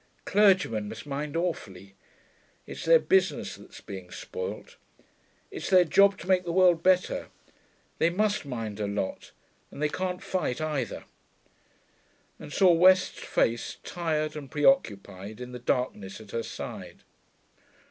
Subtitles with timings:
[0.25, 1.93] Clergymen must mind awfully.
[2.65, 4.77] It's their business that's being spoilt.
[5.51, 7.27] It's their job to make the world better:
[7.99, 9.31] they must mind a lot,
[9.69, 11.05] and they can't fight either,'
[12.39, 17.03] and saw West's face, tired and preoccupied, in the darkness at her side.